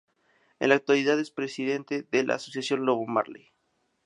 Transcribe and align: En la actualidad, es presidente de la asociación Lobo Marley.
En 0.59 0.69
la 0.69 0.75
actualidad, 0.77 1.19
es 1.19 1.29
presidente 1.29 2.07
de 2.11 2.23
la 2.23 2.33
asociación 2.33 2.87
Lobo 2.87 3.05
Marley. 3.05 3.51